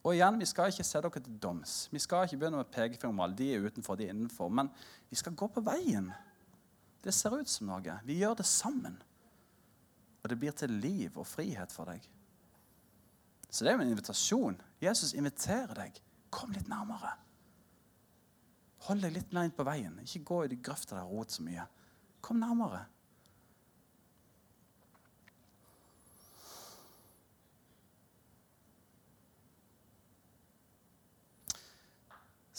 [0.03, 1.89] Og igjen, Vi skal ikke se dere til doms.
[1.93, 4.49] Vi skal ikke begynne med pekefinger om de er utenfor, de er innenfor.
[4.49, 4.71] Men
[5.09, 6.11] vi skal gå på veien.
[7.03, 7.99] Det ser ut som noe.
[8.07, 8.97] Vi gjør det sammen.
[10.23, 12.05] Og det blir til liv og frihet for deg.
[13.51, 14.61] Så det er jo en invitasjon.
[14.81, 15.99] Jesus inviterer deg.
[16.33, 17.17] Kom litt nærmere.
[18.87, 19.99] Hold deg litt mer inn på veien.
[20.03, 21.67] Ikke gå i de grøfta der rot så mye.
[22.25, 22.87] Kom nærmere.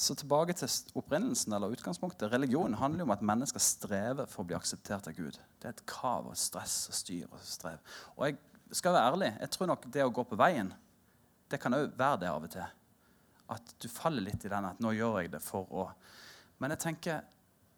[0.04, 0.68] Så tilbake til
[1.00, 2.32] opprinnelsen eller utgangspunktet.
[2.34, 5.38] Religion handler jo om at mennesker strever for å bli akseptert av Gud.
[5.62, 7.80] Det er et krav og stress og styr og strev.
[8.18, 8.40] Og jeg
[8.76, 10.74] skal være ærlig, jeg tror nok det å gå på veien,
[11.48, 12.74] det kan òg være det av og til.
[13.56, 15.94] At du faller litt i den at 'nå gjør jeg det for å'
[16.60, 17.24] Men jeg tenker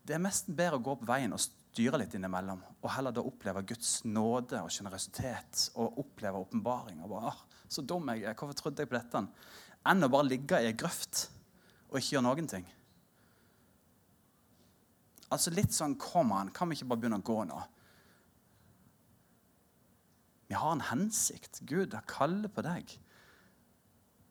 [0.06, 2.62] det er mest bedre å gå på veien og styre litt innimellom.
[2.82, 7.04] Og heller da oppleve Guds nåde og sjenerøsitet og oppleve åpenbaring.
[7.04, 7.38] Og bare, ah,
[7.70, 8.34] 'Så dum jeg er.
[8.34, 9.28] Hvorfor trodde jeg på dette?'
[9.86, 11.30] Enn å bare ligge i ei grøft
[11.96, 12.66] og ikke gjøre noen ting.
[15.32, 17.62] Altså litt sånn Kom an, kan vi ikke bare begynne å gå nå?
[20.46, 21.64] Vi har en hensikt.
[21.66, 22.92] Gud har kaller på deg.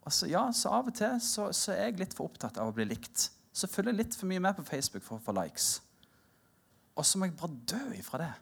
[0.05, 2.77] Altså, ja, så Av og til så, så, er jeg litt for opptatt av å
[2.77, 3.31] bli likt.
[3.55, 5.79] Så følger jeg litt for mye med på Facebook for å få likes.
[6.95, 8.33] Og så må jeg bare dø ifra det.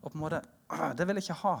[0.00, 0.42] Og på en måte,
[0.98, 1.56] Det vil jeg ikke ha.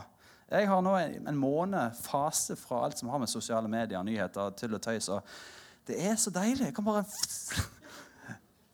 [0.52, 4.56] Jeg har nå en, en måned fase fra alt som har med sosiale medier, nyheter,
[4.56, 5.08] til og tøys.
[5.12, 5.22] og
[5.86, 6.66] det er så deilig.
[6.68, 7.04] Jeg kan bare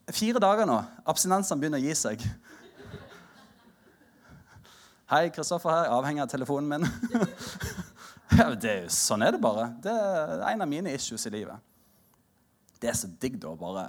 [0.09, 0.79] Fire dager nå.
[1.09, 2.23] Abstinensene begynner å gi seg.
[5.09, 5.91] Hei, Kristoffer her.
[5.93, 6.89] Avhengig av telefonen min.
[8.39, 9.69] ja, det, sånn er det bare.
[9.85, 11.61] Det er en av mine issues i livet.
[12.81, 13.89] Det er så digg da bare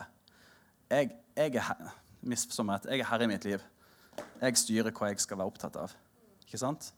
[0.89, 1.89] Jeg, jeg er
[2.25, 3.63] jeg er herre i mitt liv.
[4.41, 5.93] Jeg styrer hva jeg skal være opptatt av.
[6.43, 6.91] Ikke sant?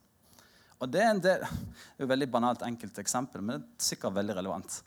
[0.82, 4.34] Og Det er del, er et veldig banalt enkelt eksempel, men det er sikkert veldig
[4.40, 4.80] relevant.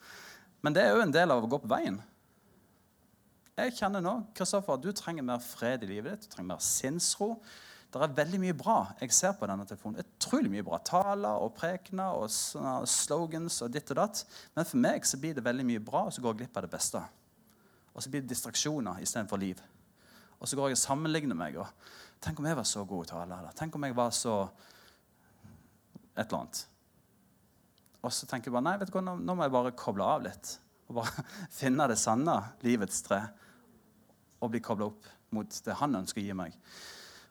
[0.65, 1.99] Men det er jo en del av å gå på veien.
[3.55, 6.25] Jeg kjenner nå Kristoffer, du trenger mer fred i livet ditt.
[6.25, 7.35] Du trenger mer sinnsro.
[7.93, 10.01] Det er veldig mye bra jeg ser på denne telefonen.
[10.01, 12.27] Utrolig mye bra taler og prekener og
[12.91, 14.25] slogans og ditt og datt.
[14.57, 16.65] Men for meg så blir det veldig mye bra, og så går jeg glipp av
[16.65, 17.03] det beste.
[17.93, 19.61] Og så blir det distraksjoner istedenfor liv.
[20.41, 21.61] Og så går jeg og sammenligner meg.
[21.61, 23.51] og Tenk om jeg var så god taler.
[23.55, 24.39] Tenk om jeg var så
[26.17, 26.65] et eller annet.
[28.05, 30.25] Og så tenker jeg bare nei, vet du hva, nå, må jeg bare koble av
[30.27, 30.57] litt.
[30.89, 31.25] Og bare
[31.59, 33.23] finne det sanne livets tre.
[34.43, 36.59] Og bli kobla opp mot det han ønsker å gi meg.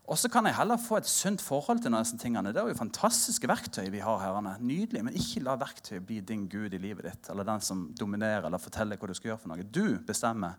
[0.04, 2.50] Og så kan jeg heller få et sunt forhold til disse tingene.
[2.52, 4.58] Det er jo fantastiske verktøy vi har herrene.
[4.60, 8.44] Nydelig, Men ikke la verktøy bli din gud i livet ditt, eller den som dominerer
[8.44, 9.64] eller forteller hva du skal gjøre for noe.
[9.64, 10.58] Du bestemmer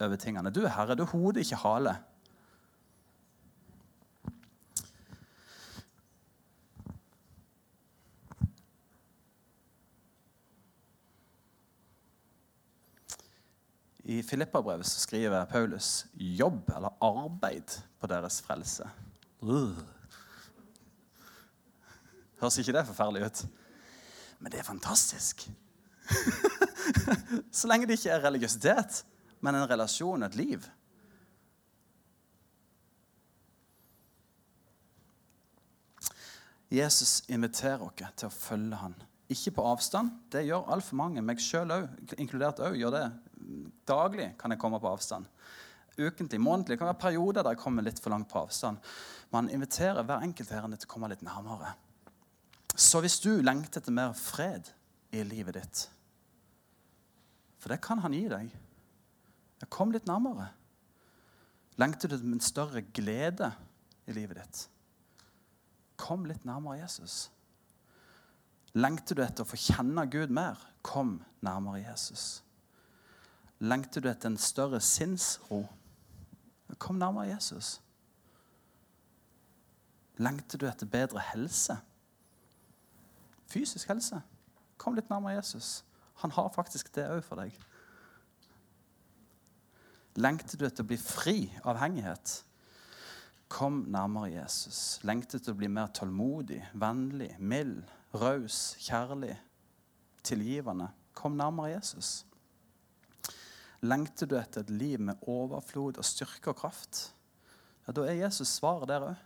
[0.00, 0.52] over tingene.
[0.52, 0.96] Du er herre.
[0.96, 1.98] Du er hodet, ikke hale.
[14.06, 18.86] I Filippabrevet skriver Paulus 'jobb' eller 'arbeid' på deres frelse.
[19.42, 19.74] Uh.
[22.38, 23.46] Høres ikke det forferdelig ut?
[24.38, 25.50] Men det er fantastisk.
[27.58, 29.04] Så lenge det ikke er religiøsitet,
[29.40, 30.62] men en relasjon, et liv.
[36.70, 38.94] Jesus inviterer oss til å følge han.
[39.28, 40.10] Ikke på avstand.
[40.30, 41.22] Det gjør altfor mange.
[41.22, 41.88] Meg sjøl òg,
[42.18, 43.06] inkludert òg, gjør det
[43.86, 45.26] Daglig kan jeg komme på avstand.
[45.96, 46.74] Ukentlig, månedlig.
[46.74, 48.78] Det kan være perioder der jeg kommer litt for langt på avstand.
[49.32, 51.72] Man inviterer hver enkelt herrene til å komme litt nærmere.
[52.76, 54.68] Så hvis du lengter etter mer fred
[55.16, 55.86] i livet ditt
[57.62, 58.50] For det kan han gi deg.
[59.72, 60.50] Kom litt nærmere.
[61.80, 63.48] Lengter du etter en større glede
[64.06, 64.60] i livet ditt?
[65.96, 67.30] Kom litt nærmere Jesus.
[68.76, 70.60] Lengter du etter å få kjenne Gud mer?
[70.84, 72.42] Kom nærmere Jesus.
[73.58, 75.62] Lengter du etter en større sinnsro?
[76.78, 77.80] Kom nærmere Jesus.
[80.16, 81.78] Lengter du etter bedre helse?
[83.48, 84.20] Fysisk helse?
[84.76, 85.84] Kom litt nærmere Jesus.
[86.22, 87.56] Han har faktisk det òg for deg.
[90.16, 92.42] Lengter du etter å bli fri av avhengighet?
[93.52, 94.98] Kom nærmere Jesus.
[95.04, 97.84] Lengter du etter å bli mer tålmodig, vennlig, mild,
[98.16, 99.36] raus, kjærlig?
[100.26, 100.88] tilgivende.
[101.14, 102.25] Kom nærmere Jesus.
[103.86, 107.10] Lengter du etter et liv med overflod og styrke og kraft?
[107.86, 109.16] Ja, Da er Jesus svaret der òg.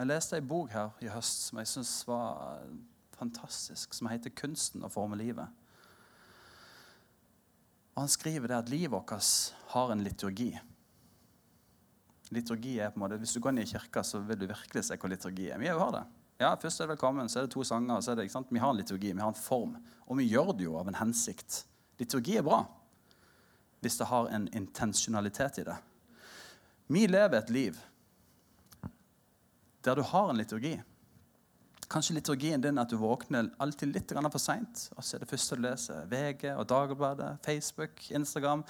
[0.00, 2.62] Jeg leste ei bok her i høst som jeg syns var
[3.18, 5.50] fantastisk, som heter 'Kunsten å forme livet'.
[7.94, 10.58] Og Han skriver det at livet vårt har en liturgi.
[12.30, 14.84] Liturgi er på en måte, Hvis du går inn i kirka, så vil du virkelig
[14.84, 15.58] se hva liturgi er.
[15.58, 16.06] Vi har det.
[16.40, 18.00] Ja, Først er det velkommen, så er det to sanger.
[18.00, 18.46] så er det, ikke sant?
[18.50, 19.76] Vi har en liturgi, vi har en form.
[20.06, 21.64] Og vi gjør det jo av en hensikt.
[22.00, 22.64] Liturgi er bra
[23.80, 25.76] hvis det har en intensjonalitet i det.
[26.92, 27.78] Vi lever et liv
[29.84, 30.74] der du har en liturgi.
[31.88, 34.90] Kanskje liturgien din er at du våkner alltid litt for seint.
[34.96, 38.64] Og så er det første du leser VG og Dagbladet, Facebook, Instagram,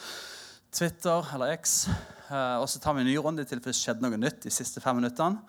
[0.71, 1.89] Twitter eller X.
[2.31, 4.51] Eh, Og så tar vi en ny runde til for det skjedde noe nytt de
[4.51, 5.43] siste fem minuttene.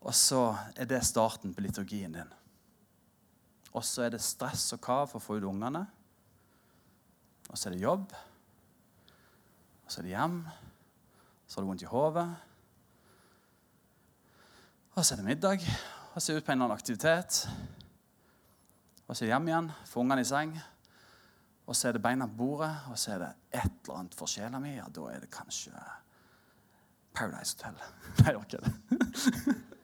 [0.00, 2.32] Og så er det starten på liturgien din.
[3.76, 5.84] Og så er det stress og kav for å få ut ungene.
[7.50, 8.14] Og så er det jobb.
[9.84, 10.38] Og så er det hjem.
[11.46, 12.28] Så har du vondt i hodet.
[14.96, 15.66] Og så er det middag.
[16.14, 17.42] Og så ut på en eller annen aktivitet.
[19.06, 20.56] Og så er det hjem igjen, få ungene i seng.
[21.66, 23.30] Og så er det beina på bordet, og så er det
[23.60, 24.76] et eller annet for sjela mi.
[24.76, 25.74] Ja, da er det kanskje
[27.14, 27.78] Paradise Hotel.
[28.22, 29.75] Nei, det var ikke det.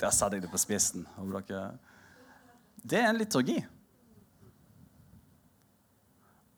[0.00, 1.06] Der satte jeg det på spissen.
[2.80, 3.58] Det er en liturgi.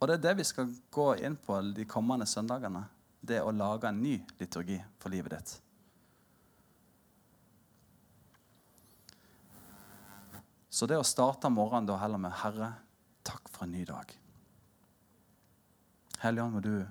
[0.00, 2.85] Og det er det vi skal gå inn på de kommende søndagene.
[3.22, 5.52] Det å lage en ny liturgi for livet ditt.
[10.72, 12.72] Så det å starte morgenen da heller med 'Herre,
[13.22, 14.16] takk for en ny dag'.
[16.18, 16.87] Helligånd, må du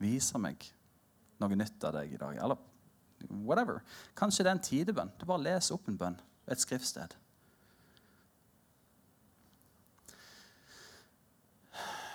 [0.00, 0.64] vise meg
[1.38, 2.36] noe nytt av deg i dag.
[2.36, 2.56] Eller
[3.28, 3.82] whatever.
[4.16, 5.12] Kanskje det er en tidebønn.
[5.20, 6.18] Du bare leser opp en bønn,
[6.50, 7.16] et skriftsted.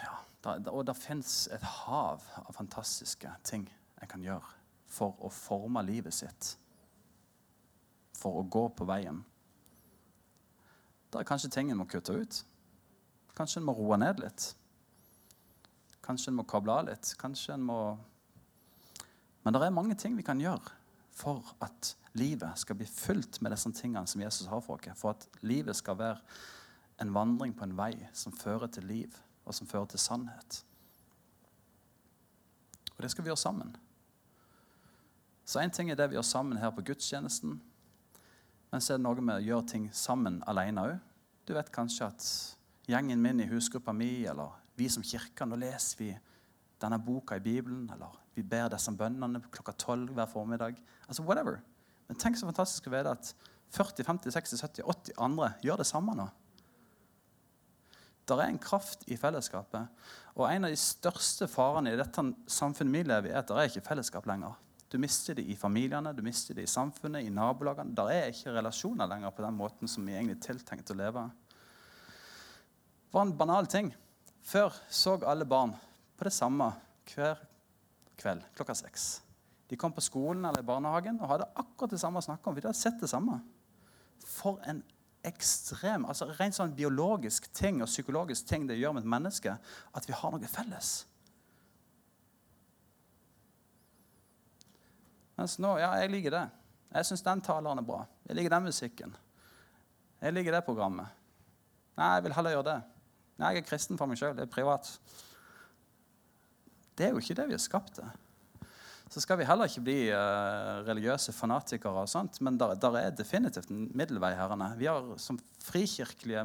[0.03, 3.69] Ja, da, og det fins et hav av fantastiske ting
[4.01, 4.55] en kan gjøre
[4.95, 6.55] for å forme livet sitt.
[8.15, 9.23] For å gå på veien.
[11.11, 12.41] Det er kanskje ting en må kutte ut.
[13.35, 14.53] Kanskje en må roe ned litt.
[16.05, 17.13] Kanskje en må koble av litt.
[17.19, 17.79] Kanskje en må
[19.45, 20.73] Men det er mange ting vi kan gjøre
[21.15, 24.99] for at livet skal bli fylt med disse tingene som Jesus har for oss.
[24.99, 26.19] For at livet skal være
[27.01, 30.63] en vandring på en vei som fører til liv, og som fører til sannhet.
[32.95, 33.75] Og det skal vi gjøre sammen.
[35.45, 37.59] Så én ting er det vi gjør sammen her på gudstjenesten.
[38.71, 40.95] Men så er det noe med å gjøre ting sammen alene òg.
[41.45, 42.29] Du vet kanskje at
[42.89, 46.09] gjengen min i husgruppa mi, eller vi som kirke, nå leser vi
[46.81, 50.79] denne boka i Bibelen, eller vi ber disse bønnene klokka tolv hver formiddag.
[51.07, 51.61] Altså whatever.
[52.09, 53.31] Men tenk så fantastisk å vite at
[53.75, 56.27] 40, 50, 60, 70, 80 andre gjør det samme nå.
[58.25, 59.89] Der er en kraft i fellesskapet.
[60.35, 63.57] Og en av de største farene i dette samfunnet vi lever i, er at det
[63.61, 64.55] er ikke fellesskap lenger.
[64.89, 67.93] Du mister det i familiene, du mister det i samfunnet, i nabolagene.
[67.97, 71.25] Der er ikke relasjoner lenger på den måten som vi egentlig tiltenkte tiltenkt å leve.
[73.05, 73.91] Det var en banal ting.
[74.45, 75.73] Før så alle barn
[76.17, 76.69] på det samme
[77.11, 77.41] hver
[78.19, 79.05] kveld klokka seks.
[79.69, 82.57] De kom på skolen eller i barnehagen og hadde akkurat det samme å snakke om.
[82.57, 83.39] Vi hadde sett det samme.
[84.25, 84.83] For en
[85.25, 90.07] ekstrem, altså rent sånn biologisk ting og psykologisk ting det gjør med et menneske, at
[90.07, 90.93] vi har noe felles.
[95.35, 96.45] Mens nå, ja, jeg liker det.
[96.95, 98.03] Jeg syns den taleren er bra.
[98.27, 99.15] Jeg liker den musikken.
[100.21, 101.09] Jeg liker det programmet.
[101.99, 102.77] Nei, jeg vil heller gjøre det.
[103.41, 104.35] Nei, jeg er kristen for meg sjøl.
[104.37, 104.87] Det er privat.
[106.95, 108.13] Det er jo ikke det vi er skapt til.
[109.11, 113.69] Så skal vi heller ikke bli uh, religiøse fanatikere, og sånt, men der er definitivt
[113.69, 114.33] en middelvei.
[114.35, 114.71] herrene.
[114.79, 116.41] Vi har som frikirkelige,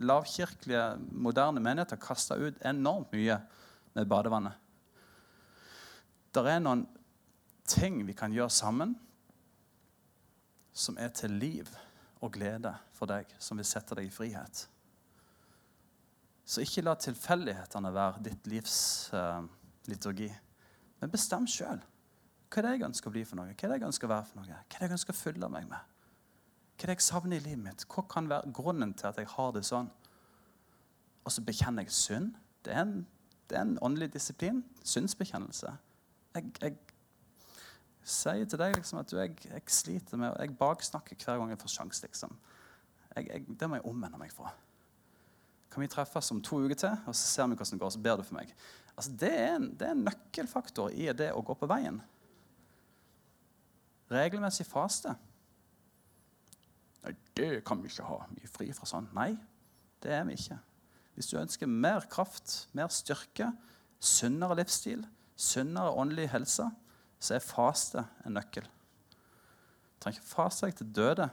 [0.00, 3.38] lavkirkelige, moderne menigheter kasta ut enormt mye
[3.94, 4.56] med badevannet.
[6.32, 6.86] Der er noen
[7.68, 8.96] ting vi kan gjøre sammen
[10.72, 11.68] som er til liv
[12.22, 14.66] og glede for deg, som vil sette deg i frihet.
[16.44, 18.78] Så ikke la tilfeldighetene være ditt livs
[19.12, 19.44] uh,
[19.90, 20.28] liturgi.
[21.00, 21.80] Men bestem sjøl.
[22.52, 23.54] Hva er det jeg ønsker å bli for noe?
[23.54, 24.46] Hva er det jeg ønsker å være for noe?
[24.52, 25.90] Hva er det jeg ønsker å fylle meg med?
[26.76, 27.84] Hva er det jeg savner i livet mitt?
[27.88, 29.88] Hva kan være grunnen til at jeg har det sånn?
[31.22, 32.32] Og så bekjenner jeg synd.
[32.66, 32.96] Det er en,
[33.50, 34.60] det er en åndelig disiplin.
[34.84, 35.72] Syndsbekjennelse.
[36.34, 36.76] Jeg, jeg
[38.02, 41.62] sier til deg liksom at du, jeg, jeg, sliter med Jeg baksnakker hver gang jeg
[41.62, 42.04] får sjanse.
[42.06, 42.36] Liksom.
[43.14, 44.52] det må jeg omvende meg fra.
[45.72, 47.90] Kan vi treffes om to uker til, og så ser vi hvordan det går?
[47.94, 48.52] Så ber du for meg.
[49.02, 51.96] Altså, det, er en, det er en nøkkelfaktor i det å gå på veien.
[54.14, 55.16] Regelmessig faste.
[57.34, 58.20] det kan vi ikke ha.
[58.30, 59.08] Vi er fri fra sånn.
[59.16, 59.32] Nei,
[60.06, 60.60] det er vi ikke.
[61.16, 63.50] Hvis du ønsker mer kraft, mer styrke,
[63.98, 65.02] sunnere livsstil,
[65.34, 66.68] sunnere åndelig helse,
[67.18, 68.70] så er faste en nøkkel.
[68.70, 71.26] Du trenger ikke faste deg til døde,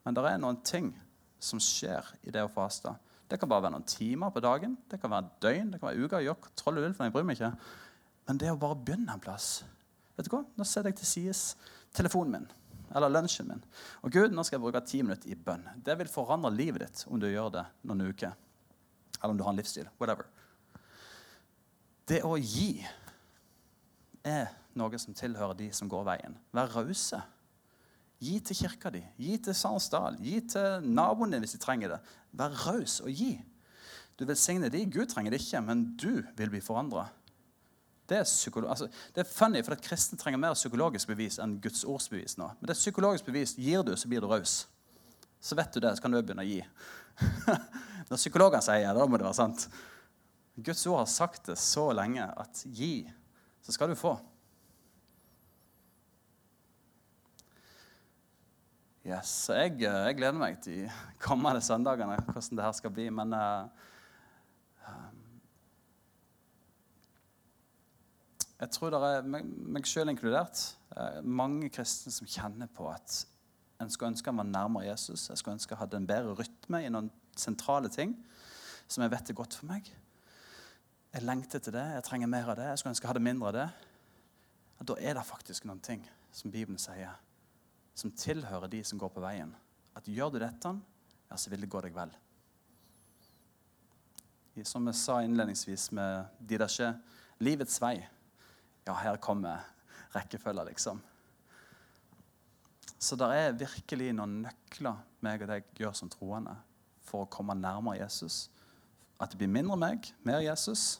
[0.00, 0.94] men det er noen ting
[1.36, 2.96] som skjer i det å faste.
[3.30, 6.06] Det kan bare være noen timer på dagen, det kan være døgn, det kan være
[6.06, 6.24] uker.
[6.26, 7.52] Gjør troll og ulv, jeg bryr meg ikke.
[8.26, 9.60] Men det å bare begynne en plass
[10.18, 10.42] Vet du hva?
[10.58, 11.36] Nå setter jeg til side
[11.96, 12.48] telefonen min
[12.94, 13.60] eller lunsjen min.
[14.02, 15.62] Og Gud, nå skal jeg bruke ti minutter i bønn.
[15.84, 18.34] Det vil forandre livet ditt om du gjør det noen uker.
[19.20, 19.86] Eller om du har en livsstil.
[20.00, 20.26] Whatever.
[22.10, 22.80] Det å gi
[24.26, 26.34] er noe som tilhører de som går veien.
[26.56, 27.20] Vær rause.
[28.20, 32.00] Gi til kirka di, gi til Sarnsdal, gi til naboen din hvis de trenger det.
[32.36, 33.32] Vær raus og gi.
[34.20, 34.84] Du velsigner de.
[34.84, 37.06] Gud trenger det ikke, men du vil bli forandra.
[38.10, 38.26] Det er,
[38.66, 42.48] altså, det er funny, for at kristne trenger mer psykologisk bevis enn Guds ordsbevis nå.
[42.58, 44.64] Men det er psykologisk bevis gir du, så blir du raus.
[45.40, 46.58] Så vet du det, så kan du begynne å gi.
[48.10, 49.68] Når psykologene sier det, da må det være sant.
[50.58, 53.06] Guds ord har sagt det så lenge at gi,
[53.62, 54.18] så skal du få.
[59.10, 63.08] Yes, jeg, jeg gleder meg til de kommende søndagene, hvordan det her skal bli.
[63.10, 63.66] Men uh,
[68.60, 70.60] Jeg tror det er meg sjøl inkludert.
[70.92, 73.22] Eh, mange kristne som kjenner på at
[73.80, 75.30] en skulle ønske han var nærmere Jesus.
[75.30, 77.08] Jeg skulle ønske jeg hadde en bedre rytme i noen
[77.40, 78.12] sentrale ting
[78.84, 79.88] som jeg vet er godt for meg.
[81.14, 81.86] Jeg lengter til det.
[81.94, 82.68] Jeg trenger mer av det.
[82.68, 83.66] Jeg skulle ønske jeg hadde mindre av det.
[84.92, 86.04] Da er det faktisk noen ting
[86.36, 87.16] som Bibelen sier,
[88.00, 89.52] som tilhører de som går på veien.
[89.96, 90.72] At gjør du dette,
[91.30, 92.12] ja, så vil det gå deg vel.
[94.66, 96.90] Som jeg sa innledningsvis med de der ikke
[97.40, 99.62] livets vei ja, her kommer
[100.12, 101.00] rekkefølga, liksom.
[103.00, 106.52] Så det er virkelig noen nøkler meg og deg gjør som troende
[107.06, 108.48] for å komme nærmere Jesus.
[109.20, 110.98] At det blir mindre meg, mer Jesus.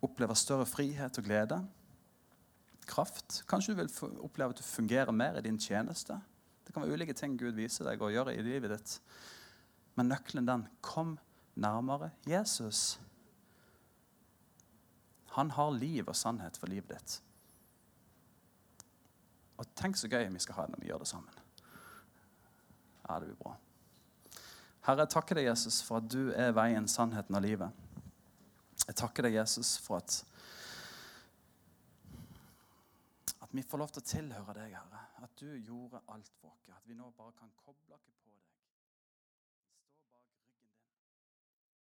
[0.00, 1.60] Oppleve større frihet og glede.
[2.88, 3.42] Kraft.
[3.50, 6.16] Kanskje du vil oppleve at du fungerer mer i din tjeneste.
[6.64, 8.96] Det kan være ulike ting Gud viser deg å gjøre i livet ditt.
[9.98, 11.16] Men nøkkelen den kom
[11.60, 13.00] nærmere Jesus.
[15.36, 17.18] Han har liv og sannhet for livet ditt.
[19.60, 21.42] Og tenk så gøy vi skal ha det når vi gjør det sammen.
[23.04, 23.56] Ja, det blir bra.
[24.86, 27.82] Herre, jeg takker deg, Jesus, for at du er veien, sannheten og livet.
[28.86, 30.22] Jeg takker deg, Jesus, for at
[33.50, 34.98] at vi får lov til å tilhøre deg, Herre.
[35.26, 36.68] At du gjorde alt oss.
[36.70, 38.29] At vi nå bare kan koble oss på